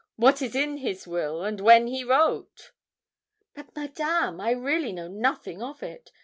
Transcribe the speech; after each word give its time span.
What 0.15 0.41
is 0.41 0.55
in 0.55 0.77
his 0.77 1.05
will, 1.05 1.43
and 1.43 1.61
when 1.61 1.85
he 1.85 2.03
wrote?' 2.03 2.71
'But, 3.53 3.75
Madame, 3.75 4.41
I 4.41 4.49
really 4.49 4.91
know 4.93 5.07
nothing 5.07 5.61
of 5.61 5.83
it. 5.83 6.09